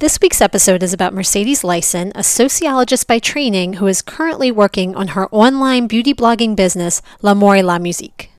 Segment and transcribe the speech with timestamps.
[0.00, 4.96] This week's episode is about Mercedes Lyson, a sociologist by training who is currently working
[4.96, 8.30] on her online beauty blogging business, L'Amour et la Musique.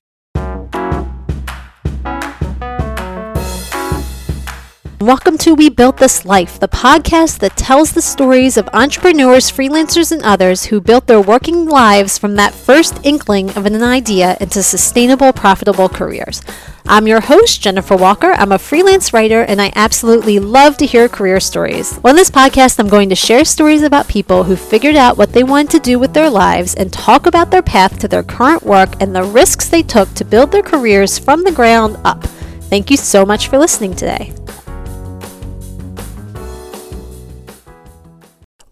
[5.00, 10.12] Welcome to We Built This Life, the podcast that tells the stories of entrepreneurs, freelancers,
[10.12, 14.64] and others who built their working lives from that first inkling of an idea into
[14.64, 16.42] sustainable, profitable careers.
[16.88, 18.32] I'm your host, Jennifer Walker.
[18.32, 22.00] I'm a freelance writer and I absolutely love to hear career stories.
[22.04, 25.44] On this podcast, I'm going to share stories about people who figured out what they
[25.44, 28.90] wanted to do with their lives and talk about their path to their current work
[29.00, 32.24] and the risks they took to build their careers from the ground up.
[32.24, 34.34] Thank you so much for listening today.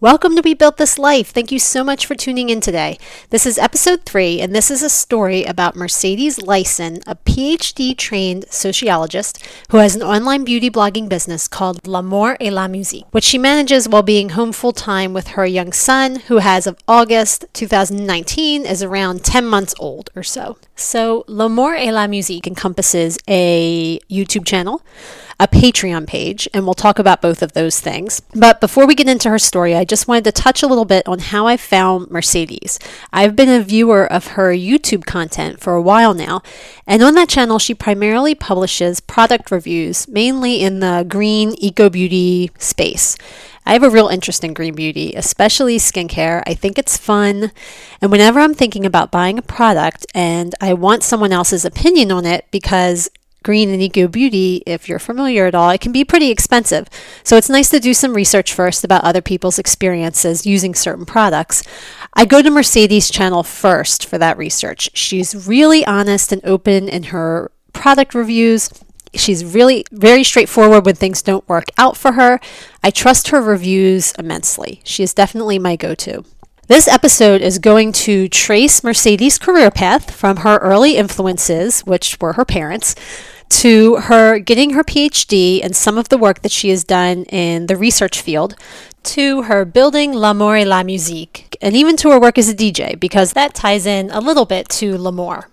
[0.02, 1.28] Welcome to We Built This Life.
[1.28, 2.96] Thank you so much for tuning in today.
[3.28, 8.46] This is episode three, and this is a story about Mercedes Lyson, a PhD trained
[8.48, 13.36] sociologist who has an online beauty blogging business called L'Amour et la Musique, which she
[13.36, 18.64] manages while being home full time with her young son, who, as of August 2019,
[18.64, 20.56] is around 10 months old or so.
[20.80, 24.80] So, L'Amour et la Musique encompasses a YouTube channel
[25.40, 28.20] a Patreon page, and we'll talk about both of those things.
[28.34, 31.08] But before we get into her story, I just wanted to touch a little bit
[31.08, 32.78] on how I found Mercedes.
[33.10, 36.42] I've been a viewer of her YouTube content for a while now,
[36.86, 42.50] and on that channel, she primarily publishes product reviews, mainly in the green eco beauty
[42.58, 43.16] space.
[43.66, 46.42] I have a real interest in green beauty, especially skincare.
[46.46, 47.52] I think it's fun.
[48.00, 52.26] And whenever I'm thinking about buying a product and I want someone else's opinion on
[52.26, 53.10] it because
[53.42, 56.88] green and eco beauty, if you're familiar at all, it can be pretty expensive.
[57.22, 61.62] So it's nice to do some research first about other people's experiences using certain products.
[62.14, 64.90] I go to Mercedes' channel first for that research.
[64.94, 68.70] She's really honest and open in her product reviews.
[69.14, 72.40] She's really very straightforward when things don't work out for her.
[72.82, 74.80] I trust her reviews immensely.
[74.84, 76.24] She is definitely my go to.
[76.68, 82.34] This episode is going to trace Mercedes' career path from her early influences, which were
[82.34, 82.94] her parents,
[83.48, 87.66] to her getting her PhD and some of the work that she has done in
[87.66, 88.54] the research field,
[89.02, 92.98] to her building L'Amour et la Musique, and even to her work as a DJ,
[93.00, 95.48] because that ties in a little bit to L'Amour.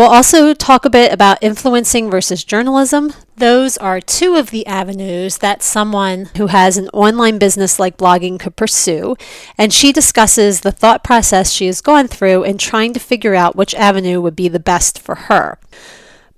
[0.00, 3.12] We'll also talk a bit about influencing versus journalism.
[3.36, 8.40] Those are two of the avenues that someone who has an online business like blogging
[8.40, 9.14] could pursue.
[9.58, 13.56] And she discusses the thought process she has gone through in trying to figure out
[13.56, 15.58] which avenue would be the best for her.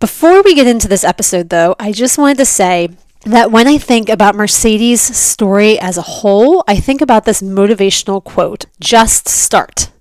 [0.01, 2.89] Before we get into this episode, though, I just wanted to say
[3.27, 8.25] that when I think about Mercedes' story as a whole, I think about this motivational
[8.25, 9.92] quote just start.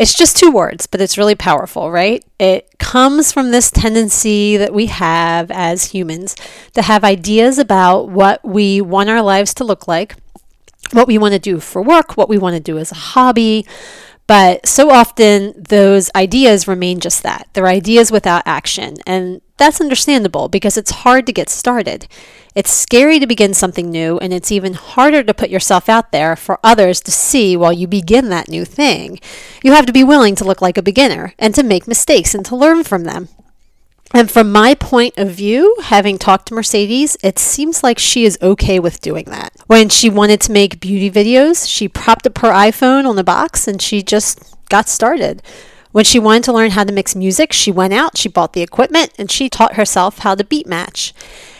[0.00, 2.24] It's just two words, but it's really powerful, right?
[2.38, 6.34] It comes from this tendency that we have as humans
[6.72, 10.16] to have ideas about what we want our lives to look like,
[10.92, 13.66] what we want to do for work, what we want to do as a hobby.
[14.26, 17.48] But so often those ideas remain just that.
[17.52, 18.94] They're ideas without action.
[19.06, 22.08] And that's understandable because it's hard to get started.
[22.56, 26.34] It's scary to begin something new, and it's even harder to put yourself out there
[26.34, 29.20] for others to see while you begin that new thing.
[29.62, 32.44] You have to be willing to look like a beginner and to make mistakes and
[32.46, 33.28] to learn from them.
[34.12, 38.38] And from my point of view, having talked to Mercedes, it seems like she is
[38.42, 39.52] okay with doing that.
[39.68, 43.68] When she wanted to make beauty videos, she propped up her iPhone on the box
[43.68, 45.42] and she just got started.
[45.92, 48.62] When she wanted to learn how to mix music, she went out, she bought the
[48.62, 51.12] equipment, and she taught herself how to beat match.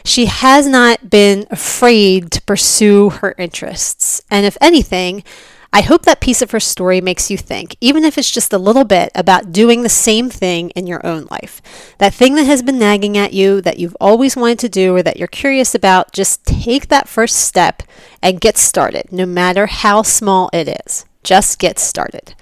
[0.04, 4.22] She has not been afraid to pursue her interests.
[4.30, 5.24] And if anything,
[5.72, 8.58] I hope that piece of her story makes you think, even if it's just a
[8.58, 11.60] little bit, about doing the same thing in your own life.
[11.98, 15.02] That thing that has been nagging at you, that you've always wanted to do, or
[15.02, 17.82] that you're curious about, just take that first step
[18.22, 21.04] and get started, no matter how small it is.
[21.22, 22.34] Just get started.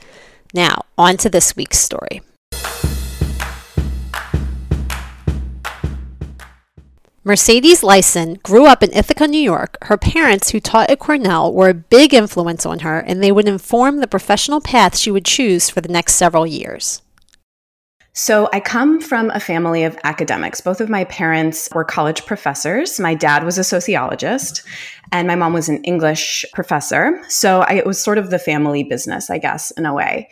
[0.54, 2.22] Now, on to this week's story.
[7.24, 9.76] Mercedes Lyson grew up in Ithaca, New York.
[9.82, 13.46] Her parents, who taught at Cornell, were a big influence on her, and they would
[13.46, 17.02] inform the professional path she would choose for the next several years.
[18.20, 20.60] So, I come from a family of academics.
[20.60, 22.98] Both of my parents were college professors.
[22.98, 24.64] My dad was a sociologist,
[25.12, 27.22] and my mom was an English professor.
[27.28, 30.28] So, I, it was sort of the family business, I guess, in a way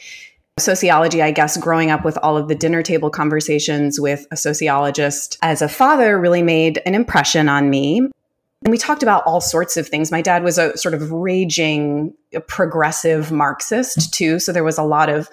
[0.58, 5.38] sociology, I guess, growing up with all of the dinner table conversations with a sociologist
[5.42, 7.98] as a father really made an impression on me.
[7.98, 10.10] And we talked about all sorts of things.
[10.10, 12.14] My dad was a sort of raging
[12.48, 14.38] progressive Marxist, too.
[14.38, 15.28] So there was a lot of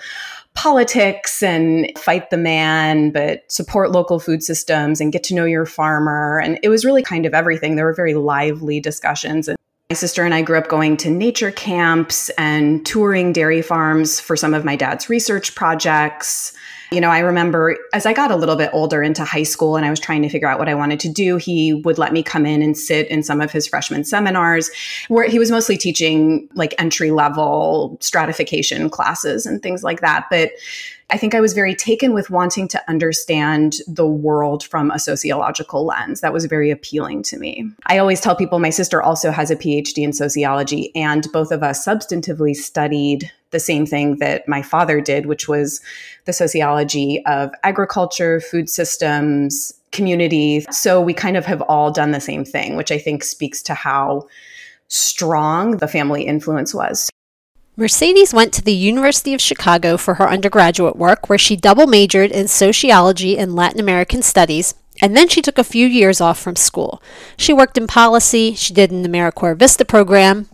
[0.55, 5.65] politics and fight the man, but support local food systems and get to know your
[5.65, 6.39] farmer.
[6.39, 7.75] And it was really kind of everything.
[7.75, 9.47] There were very lively discussions.
[9.47, 9.57] And
[9.89, 14.35] My sister and I grew up going to nature camps and touring dairy farms for
[14.35, 16.53] some of my dad's research projects.
[16.93, 19.85] You know, I remember as I got a little bit older into high school and
[19.85, 22.21] I was trying to figure out what I wanted to do, he would let me
[22.21, 24.69] come in and sit in some of his freshman seminars
[25.07, 30.27] where he was mostly teaching like entry level stratification classes and things like that.
[30.29, 30.51] But
[31.09, 35.85] I think I was very taken with wanting to understand the world from a sociological
[35.85, 36.21] lens.
[36.21, 37.69] That was very appealing to me.
[37.87, 41.61] I always tell people my sister also has a PhD in sociology, and both of
[41.61, 45.79] us substantively studied the same thing that my father did, which was
[46.25, 50.65] the sociology of agriculture, food systems, community.
[50.71, 53.73] So we kind of have all done the same thing, which I think speaks to
[53.73, 54.27] how
[54.89, 57.09] strong the family influence was.
[57.75, 62.31] Mercedes went to the University of Chicago for her undergraduate work, where she double majored
[62.31, 66.55] in sociology and Latin American studies, and then she took a few years off from
[66.55, 67.01] school.
[67.35, 70.49] She worked in policy, she did an AmeriCorps Vista program,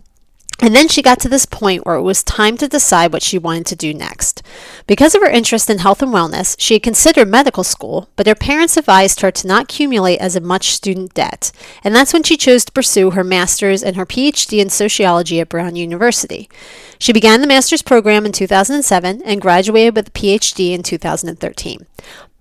[0.62, 3.38] and then she got to this point where it was time to decide what she
[3.38, 4.42] wanted to do next.
[4.86, 8.34] Because of her interest in health and wellness, she had considered medical school, but her
[8.34, 11.50] parents advised her to not accumulate as much student debt.
[11.82, 15.48] And that's when she chose to pursue her master's and her PhD in sociology at
[15.48, 16.50] Brown University.
[16.98, 21.86] She began the master's program in 2007 and graduated with a PhD in 2013.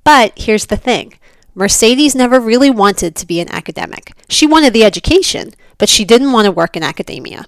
[0.03, 1.13] But here's the thing.
[1.55, 4.13] Mercedes never really wanted to be an academic.
[4.27, 7.45] She wanted the education, but she didn't want to work in academia.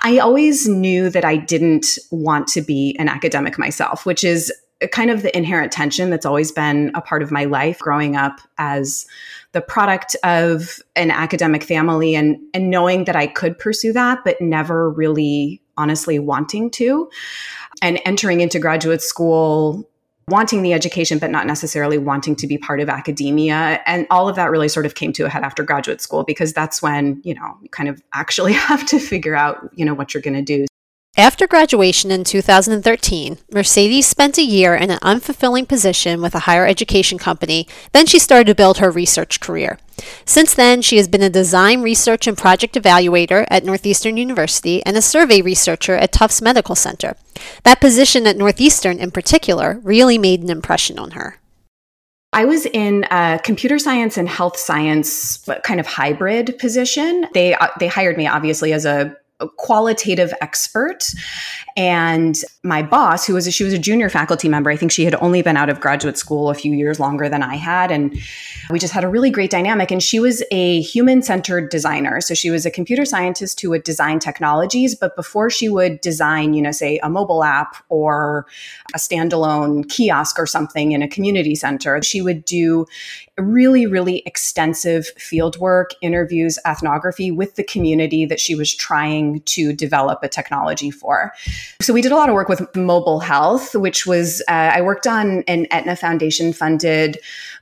[0.00, 4.52] I always knew that I didn't want to be an academic myself, which is
[4.90, 8.40] kind of the inherent tension that's always been a part of my life growing up
[8.58, 9.06] as
[9.52, 14.40] the product of an academic family and and knowing that I could pursue that but
[14.40, 17.08] never really honestly wanting to.
[17.80, 19.88] And entering into graduate school
[20.28, 23.80] wanting the education, but not necessarily wanting to be part of academia.
[23.86, 26.52] And all of that really sort of came to a head after graduate school because
[26.52, 30.14] that's when, you know, you kind of actually have to figure out, you know, what
[30.14, 30.66] you're going to do.
[31.18, 36.66] After graduation in 2013, Mercedes spent a year in an unfulfilling position with a higher
[36.66, 37.68] education company.
[37.92, 39.78] Then she started to build her research career.
[40.24, 44.96] Since then, she has been a design research and project evaluator at Northeastern University and
[44.96, 47.14] a survey researcher at Tufts Medical Center.
[47.64, 51.38] That position at Northeastern, in particular, really made an impression on her.
[52.32, 57.26] I was in a computer science and health science kind of hybrid position.
[57.34, 59.14] They uh, they hired me obviously as a
[59.56, 61.04] qualitative expert
[61.76, 65.04] and my boss who was a, she was a junior faculty member i think she
[65.04, 67.90] had only been out of graduate school a few years longer than i had.
[67.90, 68.18] And
[68.70, 69.90] we just had a really great dynamic.
[69.90, 72.20] And she was a human centered designer.
[72.20, 74.94] So she was a computer scientist who would design technologies.
[74.94, 78.46] But before she would design you know say a mobile app or
[78.94, 82.86] a standalone kiosk or something in a community center she would do
[83.38, 89.72] really, really extensive field work, interviews, ethnography with the community that she was trying to
[89.72, 91.32] develop a technology for.
[91.80, 95.06] So we did a lot of work with mobile health, which was, uh, I worked
[95.06, 97.18] on an Aetna Foundation funded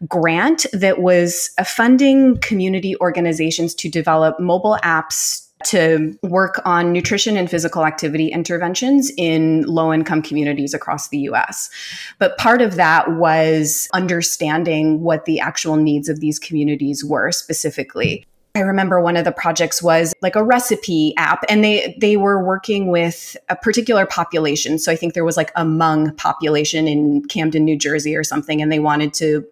[0.07, 7.51] grant that was funding community organizations to develop mobile apps to work on nutrition and
[7.51, 11.71] physical activity interventions in low income communities across the US.
[12.19, 18.27] But part of that was understanding what the actual needs of these communities were specifically.
[18.55, 22.43] I remember one of the projects was like a recipe app and they they were
[22.43, 24.79] working with a particular population.
[24.79, 28.61] So I think there was like a Hmong population in Camden, New Jersey or something
[28.61, 29.47] and they wanted to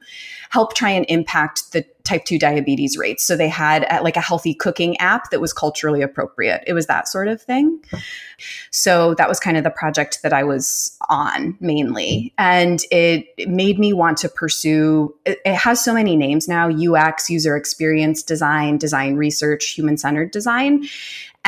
[0.50, 3.25] help try and impact the type 2 diabetes rates.
[3.25, 6.64] So they had uh, like a healthy cooking app that was culturally appropriate.
[6.67, 7.85] It was that sort of thing.
[8.71, 12.33] So that was kind of the project that I was on mainly.
[12.38, 16.71] And it, it made me want to pursue it, it has so many names now
[16.71, 20.87] UX, user experience design, design research, human centered design.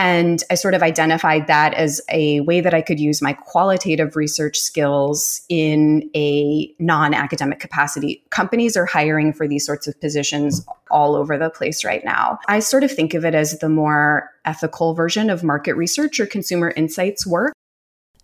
[0.00, 4.16] And I sort of identified that as a way that I could use my qualitative
[4.16, 8.24] research skills in a non academic capacity.
[8.30, 12.38] Companies are hiring for these sorts of positions all over the place right now.
[12.48, 16.24] I sort of think of it as the more ethical version of market research or
[16.24, 17.52] consumer insights work.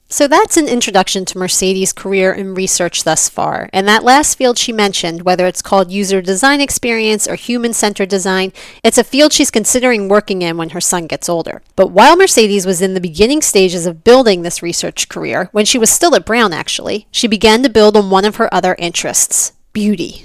[0.09, 3.69] So that's an introduction to Mercedes' career in research thus far.
[3.73, 8.09] And that last field she mentioned, whether it's called user design experience or human centered
[8.09, 8.53] design,
[8.85, 11.61] it's a field she's considering working in when her son gets older.
[11.75, 15.79] But while Mercedes was in the beginning stages of building this research career, when she
[15.79, 19.55] was still at Brown actually, she began to build on one of her other interests
[19.73, 20.25] beauty.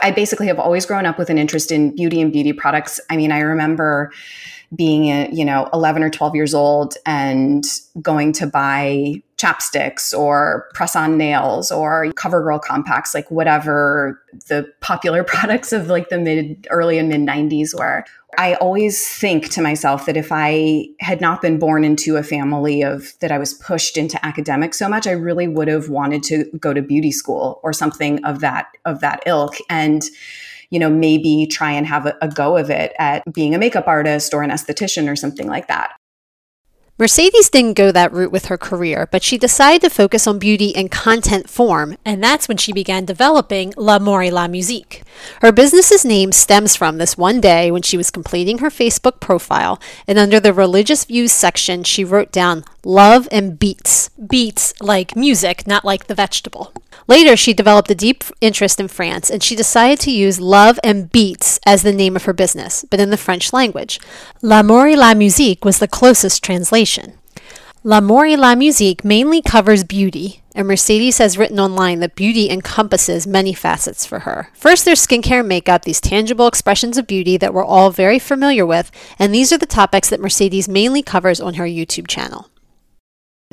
[0.00, 2.98] I basically have always grown up with an interest in beauty and beauty products.
[3.10, 4.10] I mean, I remember
[4.76, 7.64] being, a, you know, 11 or 12 years old and
[8.00, 15.22] going to buy chapsticks or press on nails or CoverGirl compacts, like whatever the popular
[15.24, 18.04] products of like the mid, early and mid 90s were.
[18.38, 22.82] I always think to myself that if I had not been born into a family
[22.82, 26.44] of that I was pushed into academics so much, I really would have wanted to
[26.58, 29.56] go to beauty school or something of that of that ilk.
[29.70, 30.02] And
[30.70, 33.86] you know, maybe try and have a, a go of it at being a makeup
[33.86, 35.92] artist or an esthetician or something like that.
[36.98, 40.68] Mercedes didn't go that route with her career, but she decided to focus on beauty
[40.68, 45.02] in content form, and that's when she began developing L'Amour et la Musique.
[45.42, 49.78] Her business's name stems from this one day when she was completing her Facebook profile,
[50.08, 54.08] and under the religious views section, she wrote down love and beats.
[54.10, 56.72] Beats like music, not like the vegetable.
[57.08, 61.10] Later, she developed a deep interest in France and she decided to use Love and
[61.10, 63.98] Beats as the name of her business, but in the French language.
[64.40, 67.18] L'amour et la musique was the closest translation.
[67.82, 73.26] L'amour et la musique mainly covers beauty, and Mercedes has written online that beauty encompasses
[73.26, 74.50] many facets for her.
[74.54, 78.66] First, there's skincare and makeup, these tangible expressions of beauty that we're all very familiar
[78.66, 78.90] with,
[79.20, 82.50] and these are the topics that Mercedes mainly covers on her YouTube channel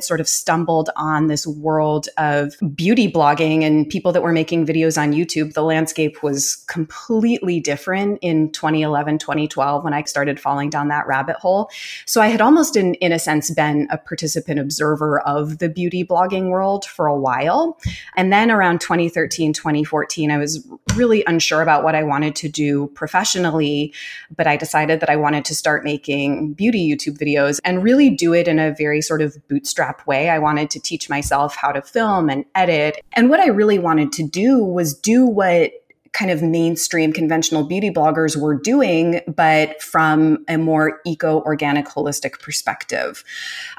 [0.00, 5.00] sort of stumbled on this world of beauty blogging and people that were making videos
[5.00, 10.88] on YouTube, the landscape was completely different in 2011, 2012 when I started falling down
[10.88, 11.70] that rabbit hole.
[12.06, 16.04] So I had almost, in, in a sense, been a participant observer of the beauty
[16.04, 17.78] blogging world for a while.
[18.16, 22.88] And then around 2013, 2014, I was really unsure about what I wanted to do
[22.94, 23.92] professionally,
[24.36, 28.32] but I decided that I wanted to start making beauty YouTube videos and really do
[28.32, 30.30] it in a very sort of bootstrap way.
[30.30, 33.00] I wanted to teach myself how to film and edit.
[33.14, 35.72] And what I really wanted to do was do what
[36.12, 42.40] kind of mainstream conventional beauty bloggers were doing, but from a more eco organic, holistic
[42.40, 43.24] perspective.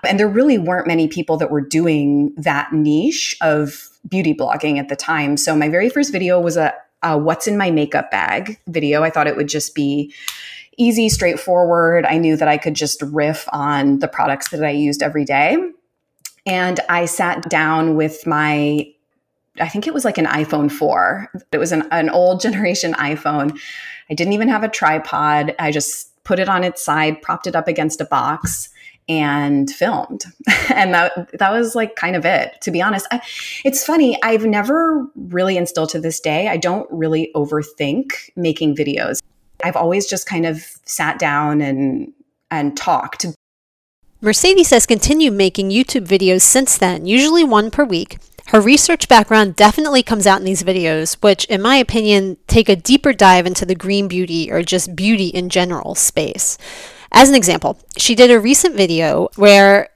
[0.03, 4.89] And there really weren't many people that were doing that niche of beauty blogging at
[4.89, 5.37] the time.
[5.37, 9.03] So my very first video was a, What's in My Makeup Bag video.
[9.03, 10.13] I thought it would just be
[10.77, 12.05] easy, straightforward.
[12.05, 15.57] I knew that I could just riff on the products that I used every day.
[16.45, 18.87] And I sat down with my,
[19.59, 21.31] I think it was like an iPhone 4.
[21.51, 23.57] It was an, an old generation iPhone.
[24.09, 25.55] I didn't even have a tripod.
[25.59, 28.69] I just put it on its side, propped it up against a box
[29.07, 30.25] and filmed.
[30.73, 32.59] and that that was like kind of it.
[32.61, 33.21] To be honest, I,
[33.63, 34.17] it's funny.
[34.23, 39.21] I've never really and still to this day, I don't really overthink making videos.
[39.63, 42.11] I've always just kind of sat down and
[42.51, 43.25] and talked
[44.25, 48.17] Mercedes has continued making YouTube videos since then, usually one per week.
[48.47, 52.75] Her research background definitely comes out in these videos, which, in my opinion, take a
[52.75, 56.57] deeper dive into the green beauty or just beauty in general space.
[57.15, 59.87] As an example, she did a recent video where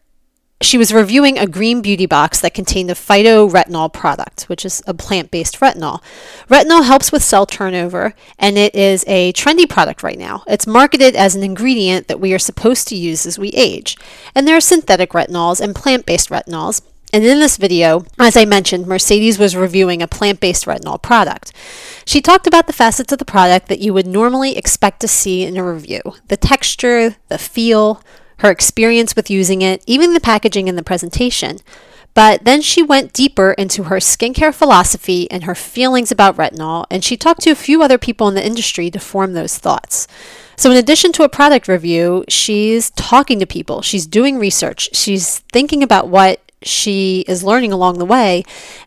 [0.62, 4.94] she was reviewing a green beauty box that contained a phytoretinol product, which is a
[4.94, 6.02] plant based retinol.
[6.48, 10.44] Retinol helps with cell turnover, and it is a trendy product right now.
[10.48, 13.98] It's marketed as an ingredient that we are supposed to use as we age.
[14.34, 16.82] And there are synthetic retinols and plant based retinols.
[17.12, 21.52] And in this video, as I mentioned, Mercedes was reviewing a plant based retinol product.
[22.06, 25.44] She talked about the facets of the product that you would normally expect to see
[25.44, 28.02] in a review the texture, the feel,
[28.40, 31.58] her experience with using it, even the packaging and the presentation.
[32.14, 37.04] But then she went deeper into her skincare philosophy and her feelings about retinol, and
[37.04, 40.08] she talked to a few other people in the industry to form those thoughts.
[40.56, 45.40] So, in addition to a product review, she's talking to people, she's doing research, she's
[45.54, 48.44] thinking about what she is learning along the way,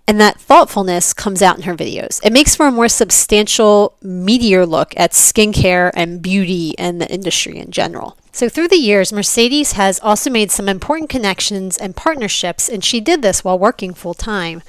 [0.07, 2.21] and that thoughtfulness comes out in her videos.
[2.25, 7.59] It makes for a more substantial, meatier look at skincare and beauty and the industry
[7.59, 8.17] in general.
[8.33, 13.01] So, through the years, Mercedes has also made some important connections and partnerships, and she
[13.01, 14.63] did this while working full time.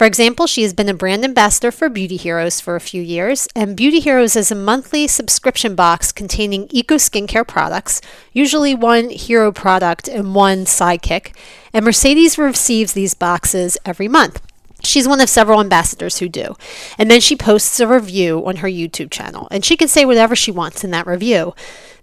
[0.00, 3.46] For example, she has been a brand ambassador for Beauty Heroes for a few years,
[3.54, 8.00] and Beauty Heroes is a monthly subscription box containing eco skincare products,
[8.32, 11.36] usually one hero product and one sidekick,
[11.74, 14.40] and Mercedes receives these boxes every month.
[14.82, 16.56] She's one of several ambassadors who do.
[16.96, 20.34] And then she posts a review on her YouTube channel, and she can say whatever
[20.34, 21.54] she wants in that review.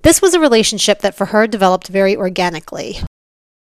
[0.03, 2.99] This was a relationship that for her developed very organically.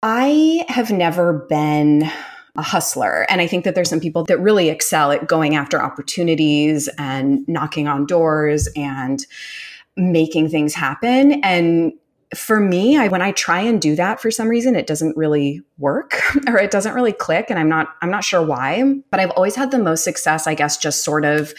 [0.04, 2.12] I have never been
[2.56, 3.26] a hustler.
[3.30, 7.48] And I think that there's some people that really excel at going after opportunities and
[7.48, 9.26] knocking on doors and
[9.96, 11.44] making things happen.
[11.44, 11.94] And
[12.36, 15.62] for me, I, when I try and do that for some reason, it doesn't really
[15.78, 17.48] work or it doesn't really click.
[17.50, 20.56] And I'm not, I'm not sure why, but I've always had the most success, I
[20.56, 21.54] guess, just sort of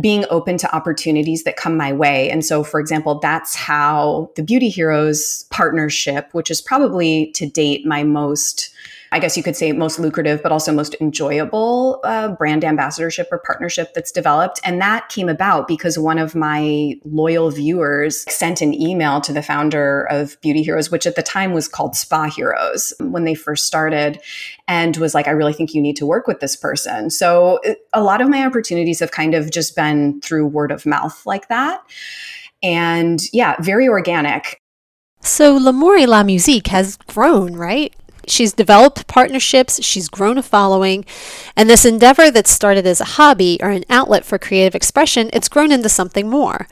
[0.00, 2.30] being open to opportunities that come my way.
[2.30, 7.84] And so, for example, that's how the Beauty Heroes partnership, which is probably to date
[7.84, 8.70] my most
[9.12, 13.38] I guess you could say most lucrative, but also most enjoyable uh, brand ambassadorship or
[13.38, 14.60] partnership that's developed.
[14.64, 19.42] And that came about because one of my loyal viewers sent an email to the
[19.42, 23.66] founder of Beauty Heroes, which at the time was called Spa Heroes when they first
[23.66, 24.20] started,
[24.68, 27.10] and was like, I really think you need to work with this person.
[27.10, 27.60] So
[27.92, 31.48] a lot of my opportunities have kind of just been through word of mouth like
[31.48, 31.82] that.
[32.62, 34.60] And yeah, very organic.
[35.20, 37.94] So L'Amour et la Musique has grown, right?
[38.26, 41.04] She's developed partnerships, she's grown a following,
[41.56, 45.48] and this endeavor that started as a hobby or an outlet for creative expression, it's
[45.48, 46.66] grown into something more.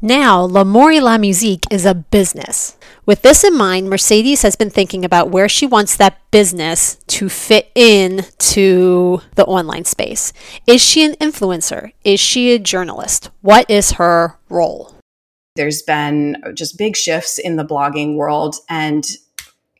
[0.00, 2.76] Now, L'Amour et la Musique is a business.
[3.04, 7.28] With this in mind, Mercedes has been thinking about where she wants that business to
[7.28, 10.32] fit in to the online space.
[10.66, 11.92] Is she an influencer?
[12.04, 13.30] Is she a journalist?
[13.40, 14.94] What is her role?
[15.56, 19.04] There's been just big shifts in the blogging world and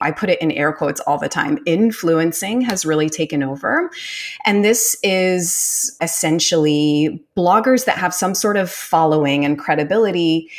[0.02, 3.90] I put it in air quotes all the time, influencing has really taken over.
[4.44, 10.50] And this is essentially bloggers that have some sort of following and credibility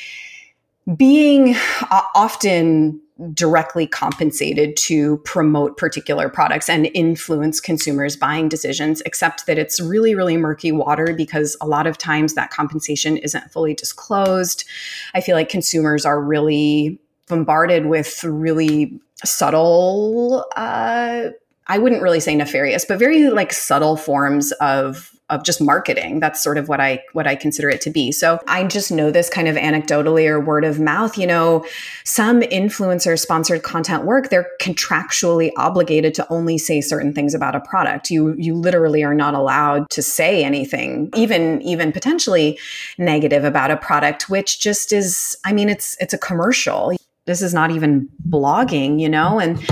[0.97, 1.55] being
[1.91, 2.99] uh, often
[3.33, 10.15] directly compensated to promote particular products and influence consumers' buying decisions, except that it's really,
[10.15, 14.65] really murky water because a lot of times that compensation isn't fully disclosed.
[15.13, 16.99] I feel like consumers are really
[17.33, 21.29] bombarded with really subtle uh,
[21.67, 26.19] I wouldn't really say nefarious, but very like subtle forms of of just marketing.
[26.19, 28.11] That's sort of what I what I consider it to be.
[28.11, 31.17] So I just know this kind of anecdotally or word of mouth.
[31.17, 31.65] You know,
[32.03, 37.61] some influencer sponsored content work, they're contractually obligated to only say certain things about a
[37.61, 38.11] product.
[38.11, 42.59] You you literally are not allowed to say anything, even even potentially
[42.97, 45.37] negative about a product, which just is.
[45.45, 46.91] I mean, it's it's a commercial
[47.25, 49.39] this is not even blogging, you know?
[49.39, 49.63] And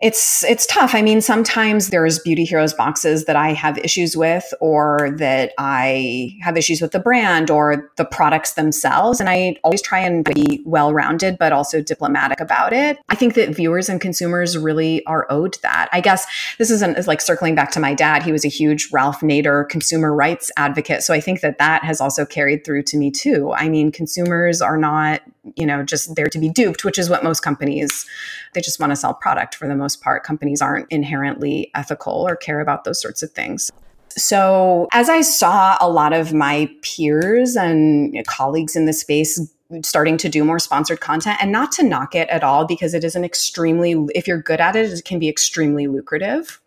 [0.00, 0.94] it's it's tough.
[0.94, 6.36] I mean, sometimes there's beauty heroes boxes that I have issues with or that I
[6.40, 10.62] have issues with the brand or the products themselves and I always try and be
[10.64, 12.98] well-rounded but also diplomatic about it.
[13.08, 15.88] I think that viewers and consumers really are owed that.
[15.92, 16.28] I guess
[16.58, 18.22] this isn't is like circling back to my dad.
[18.22, 21.02] He was a huge Ralph Nader consumer rights advocate.
[21.02, 23.52] So I think that that has also carried through to me too.
[23.52, 25.22] I mean, consumers are not,
[25.56, 28.06] you know, just there to be duped, which is what most companies
[28.54, 30.24] they just want to sell product for the most part.
[30.24, 33.70] Companies aren't inherently ethical or care about those sorts of things.
[34.10, 39.40] So, as I saw a lot of my peers and colleagues in the space
[39.82, 43.04] starting to do more sponsored content and not to knock it at all because it
[43.04, 46.60] is an extremely if you're good at it it can be extremely lucrative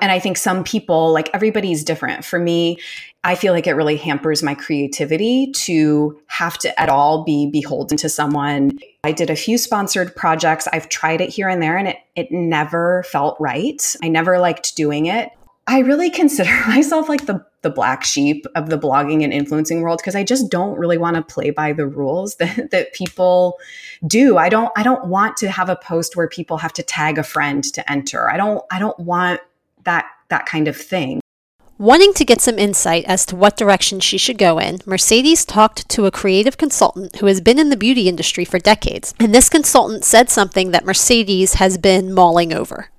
[0.00, 2.24] and I think some people, like everybody's different.
[2.24, 2.78] For me,
[3.24, 7.96] I feel like it really hampers my creativity to have to at all be beholden
[7.98, 8.78] to someone.
[9.02, 10.68] I did a few sponsored projects.
[10.72, 13.96] I've tried it here and there and it, it never felt right.
[14.02, 15.30] I never liked doing it.
[15.66, 19.98] I really consider myself like the, the black sheep of the blogging and influencing world
[19.98, 23.58] because I just don't really want to play by the rules that, that people
[24.06, 24.36] do.
[24.38, 27.24] I don't I don't want to have a post where people have to tag a
[27.24, 28.30] friend to enter.
[28.30, 29.40] I don't I don't want
[29.88, 31.20] that that kind of thing.
[31.78, 35.88] Wanting to get some insight as to what direction she should go in, Mercedes talked
[35.90, 39.14] to a creative consultant who has been in the beauty industry for decades.
[39.20, 42.90] And this consultant said something that Mercedes has been mulling over.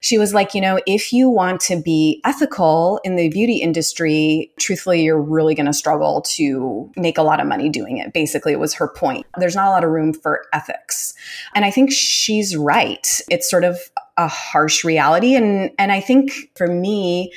[0.00, 4.50] She was like, you know, if you want to be ethical in the beauty industry,
[4.58, 8.12] truthfully, you're really going to struggle to make a lot of money doing it.
[8.12, 9.26] Basically, it was her point.
[9.36, 11.14] There's not a lot of room for ethics.
[11.54, 13.06] And I think she's right.
[13.30, 13.78] It's sort of
[14.16, 15.34] a harsh reality.
[15.34, 17.32] And, and I think for me,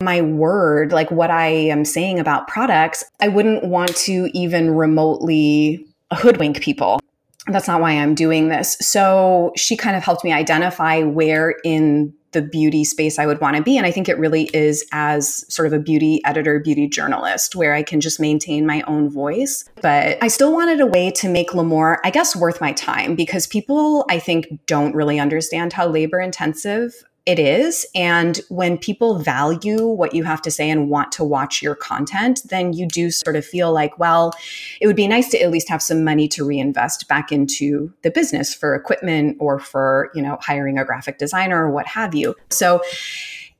[0.00, 5.86] my word, like what I am saying about products, I wouldn't want to even remotely
[6.12, 7.00] hoodwink people.
[7.46, 8.76] That's not why I'm doing this.
[8.80, 13.56] So she kind of helped me identify where in the beauty space I would want
[13.56, 13.78] to be.
[13.78, 17.72] And I think it really is as sort of a beauty editor, beauty journalist, where
[17.72, 19.64] I can just maintain my own voice.
[19.80, 23.46] But I still wanted a way to make L'Amour, I guess, worth my time because
[23.46, 26.92] people, I think, don't really understand how labor intensive
[27.26, 27.84] it is.
[27.94, 32.40] And when people value what you have to say and want to watch your content,
[32.48, 34.32] then you do sort of feel like, well,
[34.80, 38.10] it would be nice to at least have some money to reinvest back into the
[38.12, 42.36] business for equipment or for, you know, hiring a graphic designer or what have you.
[42.50, 42.80] So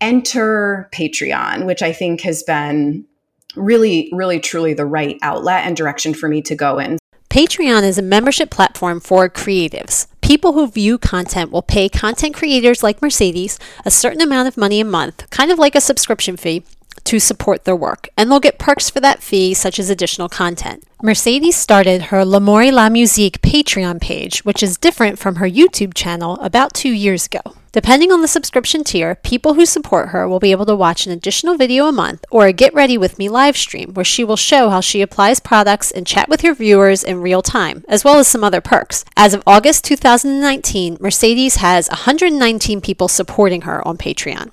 [0.01, 3.05] enter Patreon, which I think has been
[3.57, 6.99] really, really, truly the right outlet and direction for me to go in.
[7.31, 10.07] Patreon is a membership platform for creatives.
[10.27, 14.81] People who view content will pay content creators like Mercedes a certain amount of money
[14.81, 16.65] a month, kind of like a subscription fee,
[17.07, 20.85] to support their work, and they'll get perks for that fee, such as additional content.
[21.03, 25.95] Mercedes started her L'Amour et la Musique Patreon page, which is different from her YouTube
[25.95, 27.41] channel, about two years ago.
[27.73, 31.13] Depending on the subscription tier, people who support her will be able to watch an
[31.13, 34.37] additional video a month or a Get Ready With Me live stream where she will
[34.37, 38.19] show how she applies products and chat with her viewers in real time, as well
[38.19, 39.05] as some other perks.
[39.15, 44.53] As of August 2019, Mercedes has 119 people supporting her on Patreon.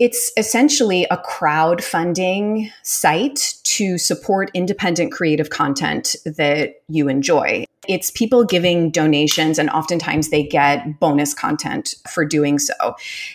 [0.00, 7.64] It's essentially a crowdfunding site to support independent creative content that you enjoy.
[7.88, 12.74] It's people giving donations, and oftentimes they get bonus content for doing so.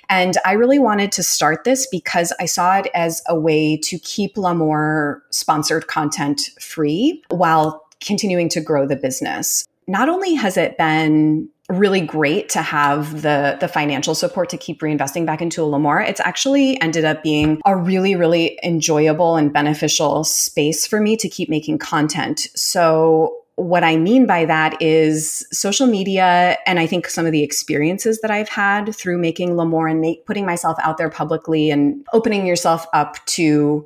[0.10, 3.98] And I really wanted to start this because I saw it as a way to
[4.00, 9.66] keep L'Amour sponsored content free while continuing to grow the business.
[9.88, 14.82] Not only has it been really great to have the the financial support to keep
[14.82, 16.02] reinvesting back into L'Amour.
[16.02, 21.30] It's actually ended up being a really really enjoyable and beneficial space for me to
[21.30, 22.48] keep making content.
[22.56, 27.44] So what I mean by that is social media, and I think some of the
[27.44, 32.06] experiences that I've had through making L'Amour and make, putting myself out there publicly and
[32.14, 33.86] opening yourself up to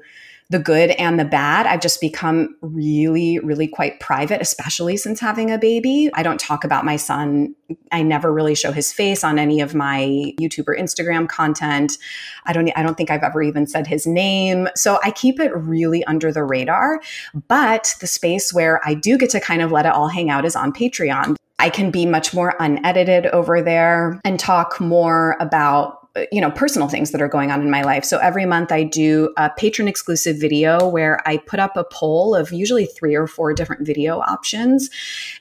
[0.50, 1.66] the good and the bad.
[1.66, 6.10] I've just become really, really quite private, especially since having a baby.
[6.14, 7.54] I don't talk about my son.
[7.92, 11.98] I never really show his face on any of my YouTube or Instagram content.
[12.46, 14.70] I don't I don't think I've ever even said his name.
[14.76, 17.02] So I keep it really under the radar.
[17.50, 20.46] But the space where I do get to kind of let it all hang out
[20.46, 21.36] is on Patreon.
[21.60, 25.97] I can be much more unedited over there and talk more about
[26.32, 28.04] you know personal things that are going on in my life.
[28.04, 32.36] So every month i do a patron exclusive video where i put up a poll
[32.36, 34.90] of usually three or four different video options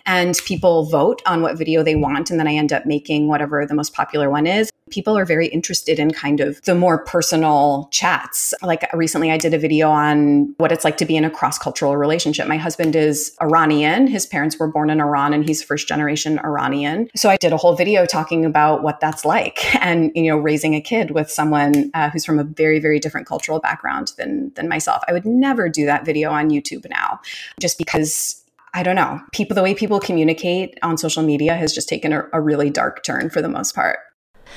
[0.05, 3.65] and people vote on what video they want and then i end up making whatever
[3.67, 7.89] the most popular one is people are very interested in kind of the more personal
[7.91, 8.55] chats.
[8.63, 11.59] Like recently, I did a video on what it's like to be in a cross
[11.59, 12.47] cultural relationship.
[12.47, 14.07] My husband is Iranian.
[14.07, 17.09] His parents were born in Iran and he's first generation Iranian.
[17.17, 20.75] So I did a whole video talking about what that's like and, you know, raising
[20.75, 24.69] a kid with someone uh, who's from a very, very different cultural background than, than
[24.69, 25.03] myself.
[25.09, 27.21] I would never do that video on YouTube now
[27.61, 29.21] just because I don't know.
[29.33, 33.03] People, the way people communicate on social media has just taken a, a really dark
[33.03, 33.99] turn for the most part.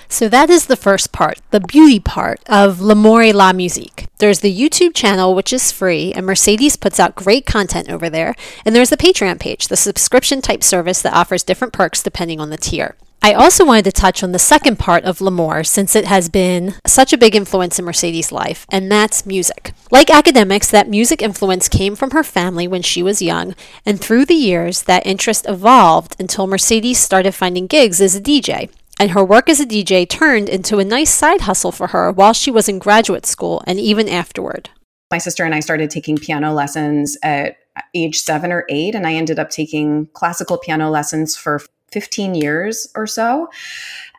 [0.08, 4.08] So that is the first part, the beauty part of L'Amour et la Musique.
[4.17, 8.36] There's the YouTube channel, which is free, and Mercedes puts out great content over there.
[8.65, 12.49] And there's the Patreon page, the subscription type service that offers different perks depending on
[12.49, 12.95] the tier.
[13.21, 16.75] I also wanted to touch on the second part of L'Amour since it has been
[16.88, 19.73] such a big influence in Mercedes' life, and that's music.
[19.91, 24.25] Like academics, that music influence came from her family when she was young, and through
[24.25, 29.23] the years, that interest evolved until Mercedes started finding gigs as a DJ and her
[29.23, 32.67] work as a DJ turned into a nice side hustle for her while she was
[32.67, 34.69] in graduate school and even afterward.
[35.09, 37.57] My sister and I started taking piano lessons at
[37.95, 42.88] age seven or eight, and I ended up taking classical piano lessons for 15 years
[42.95, 43.49] or so.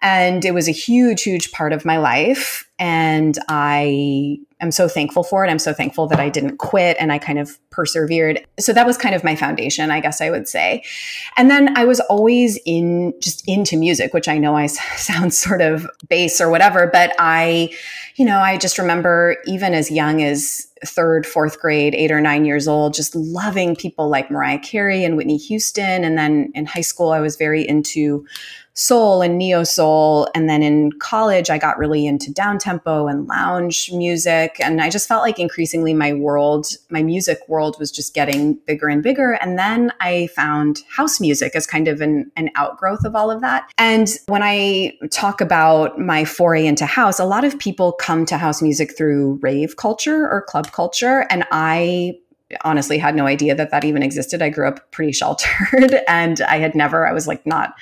[0.03, 2.69] And it was a huge, huge part of my life.
[2.79, 5.51] And I am so thankful for it.
[5.51, 8.45] I'm so thankful that I didn't quit and I kind of persevered.
[8.59, 10.83] So that was kind of my foundation, I guess I would say.
[11.37, 15.63] And then I was always in just into music, which I know I sound sort
[15.63, 17.73] of base or whatever, but I,
[18.17, 22.45] you know, I just remember even as young as third, fourth grade, eight or nine
[22.45, 26.05] years old, just loving people like Mariah Carey and Whitney Houston.
[26.05, 28.27] And then in high school, I was very into
[28.75, 30.29] soul and neo soul.
[30.35, 34.57] And then in college, I got really into down tempo and lounge music.
[34.61, 38.89] And I just felt like increasingly my world, my music world was just getting bigger
[38.89, 39.33] and bigger.
[39.33, 43.41] And then I found house music as kind of an, an outgrowth of all of
[43.41, 43.71] that.
[43.77, 48.39] And when I talk about my foray into house, a lot of people come to
[48.39, 51.27] house music through rave culture or club culture.
[51.29, 52.19] And I
[52.65, 54.43] honestly had no idea that that even existed.
[54.43, 57.75] I grew up pretty sheltered and I had never, I was like not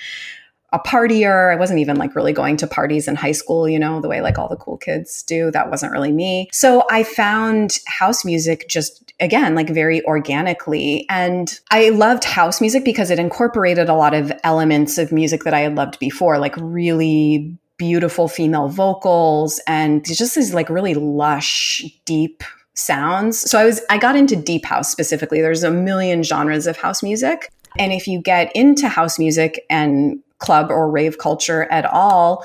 [0.73, 1.53] a partier.
[1.53, 4.21] I wasn't even like really going to parties in high school, you know, the way
[4.21, 5.51] like all the cool kids do.
[5.51, 6.49] That wasn't really me.
[6.53, 11.07] So I found house music just again, like very organically.
[11.09, 15.55] And I loved house music because it incorporated a lot of elements of music that
[15.55, 21.83] I had loved before, like really beautiful female vocals and just these like really lush,
[22.05, 22.43] deep
[22.75, 23.39] sounds.
[23.39, 25.41] So I was I got into deep house specifically.
[25.41, 27.51] There's a million genres of house music.
[27.79, 32.45] And if you get into house music and club or rave culture at all,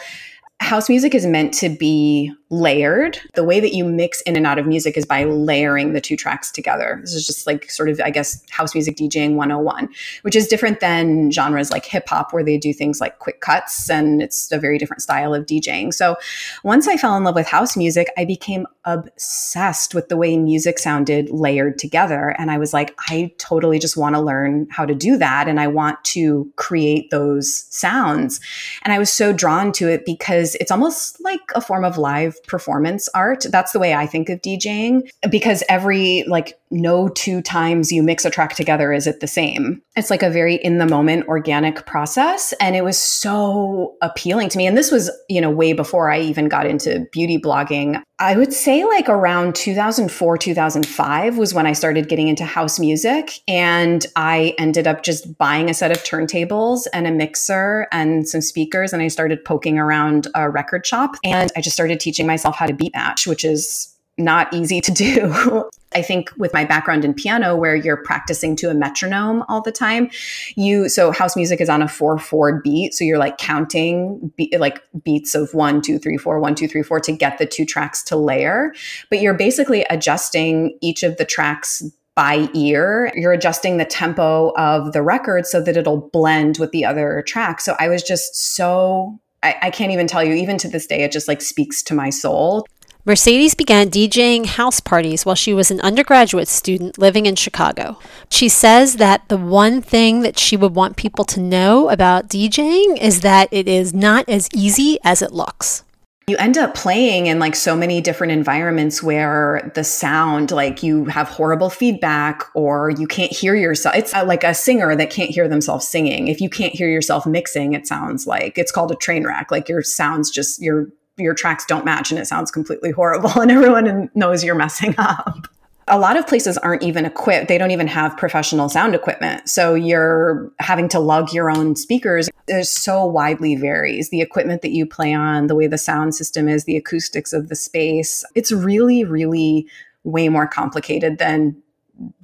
[0.59, 3.19] house music is meant to be layered.
[3.33, 6.15] The way that you mix in and out of music is by layering the two
[6.15, 6.99] tracks together.
[7.01, 9.89] This is just like sort of, I guess, house music DJing 101,
[10.21, 13.89] which is different than genres like hip hop, where they do things like quick cuts
[13.89, 15.93] and it's a very different style of DJing.
[15.93, 16.15] So
[16.63, 20.77] once I fell in love with house music, I became obsessed with the way music
[20.77, 22.35] sounded layered together.
[22.37, 25.47] And I was like, I totally just want to learn how to do that.
[25.47, 28.39] And I want to create those sounds.
[28.83, 32.37] And I was so drawn to it because it's almost like a form of live
[32.47, 33.45] performance art.
[33.49, 38.25] That's the way I think of DJing because every like no two times you mix
[38.25, 39.81] a track together is it the same.
[39.95, 44.57] It's like a very in the moment organic process and it was so appealing to
[44.57, 48.01] me and this was, you know, way before I even got into beauty blogging.
[48.19, 53.39] I would say like around 2004, 2005 was when I started getting into house music
[53.47, 58.41] and I ended up just buying a set of turntables and a mixer and some
[58.41, 62.55] speakers and I started poking around a record shop and I just started teaching myself
[62.55, 65.69] how to beat match, which is not easy to do.
[65.95, 69.71] I think with my background in piano, where you're practicing to a metronome all the
[69.71, 70.09] time,
[70.55, 74.51] you so house music is on a four four beat, so you're like counting be,
[74.57, 77.65] like beats of one two three four one two three four to get the two
[77.65, 78.73] tracks to layer,
[79.09, 81.83] but you're basically adjusting each of the tracks
[82.15, 83.11] by ear.
[83.15, 87.61] You're adjusting the tempo of the record so that it'll blend with the other track.
[87.61, 91.03] So I was just so I, I can't even tell you, even to this day,
[91.03, 92.65] it just like speaks to my soul.
[93.05, 97.99] Mercedes began DJing house parties while she was an undergraduate student living in Chicago.
[98.29, 102.97] She says that the one thing that she would want people to know about DJing
[103.01, 105.83] is that it is not as easy as it looks.
[106.27, 111.03] You end up playing in like so many different environments where the sound, like you
[111.03, 113.97] have horrible feedback or you can't hear yourself.
[113.97, 116.29] It's uh, like a singer that can't hear themselves singing.
[116.29, 119.51] If you can't hear yourself mixing, it sounds like it's called a train wreck.
[119.51, 120.87] Like your sounds just, your
[121.17, 125.47] your tracks don't match and it sounds completely horrible and everyone knows you're messing up.
[125.89, 127.49] A lot of places aren't even equipped.
[127.49, 129.49] They don't even have professional sound equipment.
[129.49, 132.29] So you're having to lug your own speakers.
[132.47, 134.09] It so widely varies.
[134.09, 137.49] The equipment that you play on, the way the sound system is, the acoustics of
[137.49, 138.23] the space.
[138.33, 139.67] It's really, really
[140.05, 141.61] way more complicated than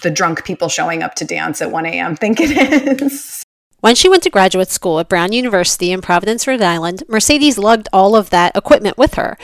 [0.03, 2.15] the drunk people showing up to dance at 1 a.m.
[2.15, 3.43] think it is.
[3.81, 7.87] When she went to graduate school at Brown University in Providence, Rhode Island, Mercedes lugged
[7.93, 9.37] all of that equipment with her.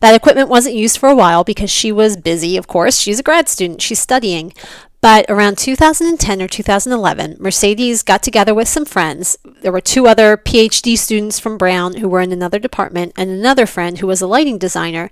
[0.00, 2.98] That equipment wasn't used for a while because she was busy, of course.
[2.98, 4.54] She's a grad student, she's studying.
[5.02, 9.36] But around 2010 or 2011, Mercedes got together with some friends.
[9.60, 13.66] There were two other PhD students from Brown who were in another department, and another
[13.66, 15.10] friend who was a lighting designer.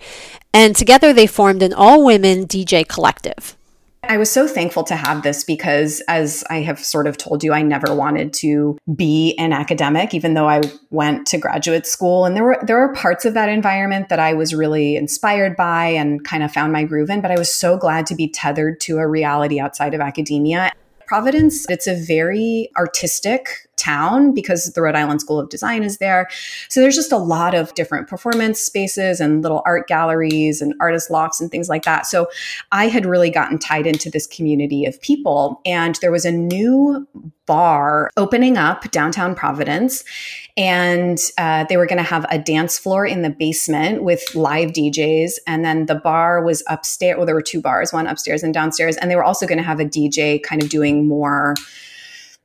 [0.54, 3.56] And together they formed an all women DJ collective.
[4.10, 7.52] I was so thankful to have this because, as I have sort of told you,
[7.52, 12.24] I never wanted to be an academic, even though I went to graduate school.
[12.24, 15.86] And there were there were parts of that environment that I was really inspired by
[15.86, 17.20] and kind of found my groove in.
[17.20, 20.72] But I was so glad to be tethered to a reality outside of academia.
[21.06, 26.28] Providence, it's a very artistic town because the Rhode Island School of Design is there.
[26.68, 31.10] So there's just a lot of different performance spaces and little art galleries and artist
[31.10, 32.06] lofts and things like that.
[32.06, 32.28] So
[32.72, 35.60] I had really gotten tied into this community of people.
[35.64, 37.06] And there was a new
[37.46, 40.04] bar opening up downtown Providence.
[40.56, 44.70] And uh, they were going to have a dance floor in the basement with live
[44.70, 45.32] DJs.
[45.46, 47.16] And then the bar was upstairs.
[47.16, 48.96] Well, there were two bars, one upstairs and downstairs.
[48.96, 51.54] And they were also going to have a DJ kind of doing more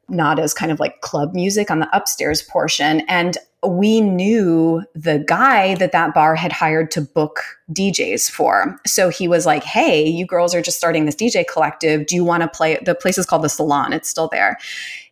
[0.10, 3.02] not as kind of like club music on the upstairs portion.
[3.08, 3.38] And
[3.68, 7.42] we knew the guy that that bar had hired to book
[7.72, 8.80] DJs for.
[8.86, 12.06] So he was like, Hey, you girls are just starting this DJ collective.
[12.06, 12.78] Do you want to play?
[12.84, 14.58] The place is called The Salon, it's still there.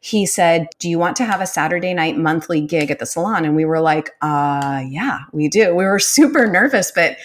[0.02, 3.46] He said, Do you want to have a Saturday night monthly gig at the salon?
[3.46, 5.74] And we were like, Uh, yeah, we do.
[5.74, 7.18] We were super nervous, but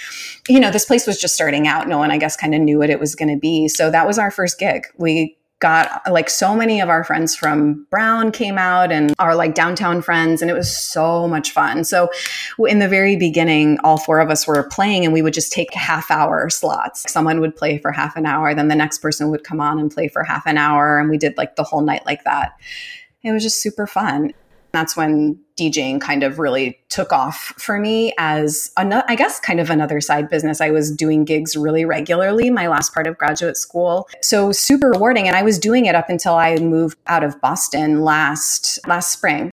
[0.48, 1.88] you know, this place was just starting out.
[1.88, 3.68] No one, I guess, kind of knew what it was going to be.
[3.68, 4.84] So that was our first gig.
[4.96, 9.54] We got like so many of our friends from Brown came out and our like
[9.54, 11.84] downtown friends and it was so much fun.
[11.84, 12.10] So
[12.68, 15.74] in the very beginning all four of us were playing and we would just take
[15.74, 17.10] half hour slots.
[17.10, 19.90] Someone would play for half an hour then the next person would come on and
[19.90, 22.52] play for half an hour and we did like the whole night like that.
[23.24, 24.32] It was just super fun.
[24.78, 29.58] That's when DJing kind of really took off for me as another, I guess, kind
[29.58, 30.60] of another side business.
[30.60, 34.08] I was doing gigs really regularly my last part of graduate school.
[34.22, 35.26] So super rewarding.
[35.26, 39.50] And I was doing it up until I moved out of Boston last, last spring.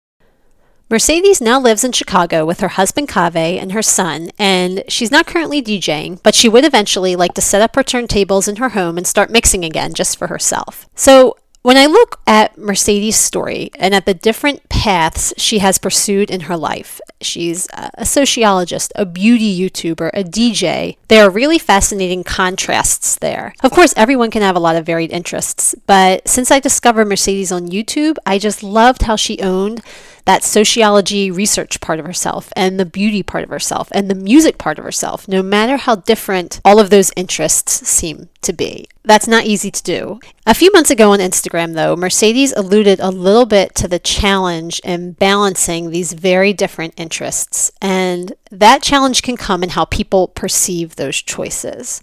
[0.89, 5.27] Mercedes now lives in Chicago with her husband Kaveh and her son, and she's not
[5.27, 8.97] currently DJing, but she would eventually like to set up her turntables in her home
[8.97, 10.89] and start mixing again just for herself.
[10.97, 16.31] So, When I look at Mercedes' story and at the different paths she has pursued
[16.31, 20.97] in her life, she's a sociologist, a beauty YouTuber, a DJ.
[21.11, 23.53] There are really fascinating contrasts there.
[23.65, 27.51] Of course, everyone can have a lot of varied interests, but since I discovered Mercedes
[27.51, 29.83] on YouTube, I just loved how she owned
[30.25, 34.59] that sociology research part of herself and the beauty part of herself and the music
[34.59, 38.87] part of herself, no matter how different all of those interests seem to be.
[39.03, 40.21] That's not easy to do.
[40.47, 44.81] A few months ago on Instagram, though, Mercedes alluded a little bit to the challenge
[44.85, 47.73] in balancing these very different interests.
[47.81, 52.01] And that challenge can come in how people perceive those choices.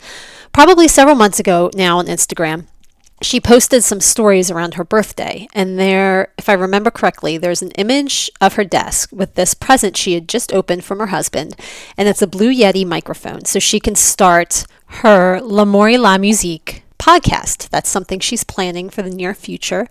[0.51, 2.65] Probably several months ago now on Instagram,
[3.21, 5.47] she posted some stories around her birthday.
[5.53, 9.97] And there, if I remember correctly, there's an image of her desk with this present
[9.97, 11.55] she had just opened from her husband.
[11.97, 13.45] And it's a Blue Yeti microphone.
[13.45, 14.65] So she can start
[15.01, 17.69] her L'amour et la musique podcast.
[17.69, 19.87] That's something she's planning for the near future.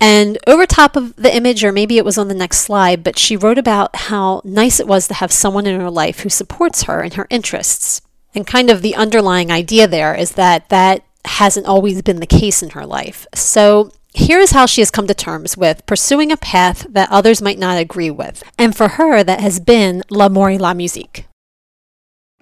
[0.00, 3.18] And over top of the image, or maybe it was on the next slide, but
[3.18, 6.82] she wrote about how nice it was to have someone in her life who supports
[6.82, 8.02] her and her interests.
[8.36, 12.62] And kind of the underlying idea there is that that hasn't always been the case
[12.62, 13.26] in her life.
[13.34, 17.42] So here is how she has come to terms with pursuing a path that others
[17.42, 18.44] might not agree with.
[18.58, 21.26] And for her, that has been l'amour et la musique.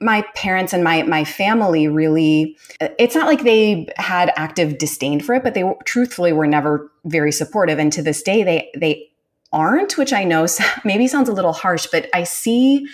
[0.01, 5.37] My parents and my my family really it's not like they had active disdain for
[5.37, 9.09] it, but they truthfully were never very supportive and to this day they they
[9.53, 10.47] aren't, which I know
[10.85, 12.87] maybe sounds a little harsh, but I see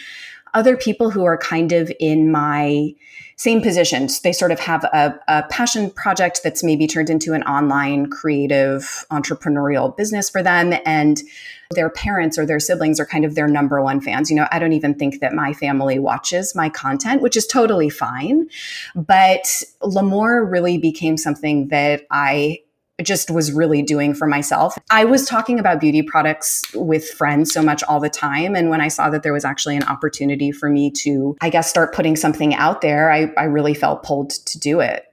[0.55, 2.95] other people who are kind of in my
[3.37, 4.21] same positions.
[4.21, 9.07] They sort of have a, a, passion project that's maybe turned into an online creative
[9.11, 10.75] entrepreneurial business for them.
[10.85, 11.23] And
[11.71, 14.29] their parents or their siblings are kind of their number one fans.
[14.29, 17.89] You know, I don't even think that my family watches my content, which is totally
[17.89, 18.47] fine.
[18.95, 22.59] But L'amour really became something that I
[23.05, 24.79] just was really doing for myself.
[24.91, 28.55] I was talking about beauty products with friends so much all the time.
[28.55, 31.69] And when I saw that there was actually an opportunity for me to, I guess,
[31.69, 35.05] start putting something out there, I, I really felt pulled to do it.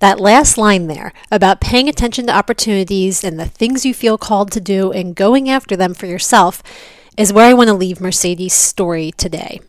[0.00, 4.52] That last line there about paying attention to opportunities and the things you feel called
[4.52, 6.62] to do and going after them for yourself
[7.16, 9.60] is where I want to leave Mercedes' story today.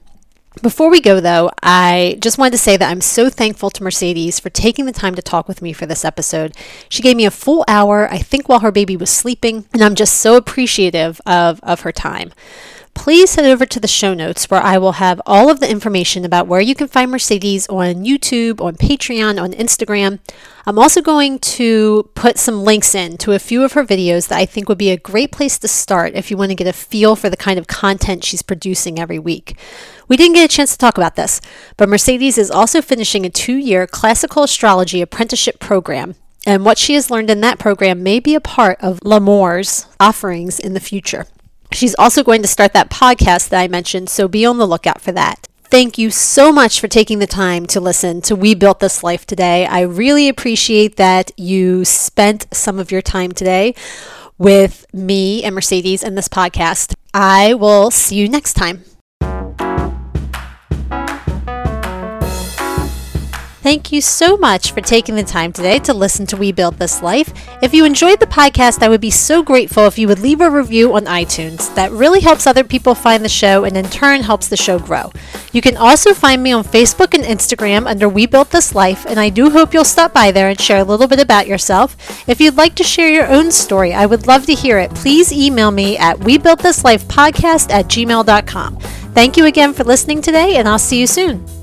[0.61, 4.39] Before we go, though, I just wanted to say that I'm so thankful to Mercedes
[4.39, 6.53] for taking the time to talk with me for this episode.
[6.89, 9.95] She gave me a full hour, I think, while her baby was sleeping, and I'm
[9.95, 12.31] just so appreciative of, of her time
[12.97, 16.25] please head over to the show notes where I will have all of the information
[16.25, 20.17] about where you can find Mercedes on YouTube, on Patreon, on Instagram.
[20.65, 24.39] I'm also going to put some links in to a few of her videos that
[24.39, 26.73] I think would be a great place to start if you want to get a
[26.73, 29.55] feel for the kind of content she's producing every week.
[30.07, 31.39] We didn't get a chance to talk about this,
[31.77, 36.15] but Mercedes is also finishing a two year classical astrology apprenticeship program
[36.47, 40.59] and what she has learned in that program may be a part of L'amour's offerings
[40.59, 41.27] in the future.
[41.77, 44.99] She's also going to start that podcast that I mentioned, so be on the lookout
[44.99, 45.47] for that.
[45.65, 49.27] Thank you so much for taking the time to listen to We Built This Life
[49.27, 49.67] today.
[49.67, 53.75] I really appreciate that you spent some of your time today
[54.39, 56.95] with me and Mercedes and this podcast.
[57.13, 58.83] I will see you next time.
[63.67, 67.01] Thank you so much for taking the time today to listen to We Built This
[67.01, 67.33] Life.
[67.61, 70.49] If you enjoyed the podcast, I would be so grateful if you would leave a
[70.49, 71.75] review on iTunes.
[71.75, 75.11] That really helps other people find the show and in turn helps the show grow.
[75.51, 79.19] You can also find me on Facebook and Instagram under We Built This Life, and
[79.19, 81.97] I do hope you'll stop by there and share a little bit about yourself.
[82.29, 84.95] If you'd like to share your own story, I would love to hear it.
[84.95, 88.77] Please email me at WeBuiltThisLifePodcast at gmail.com.
[88.77, 91.56] Thank you again for listening today, and I'll see you soon.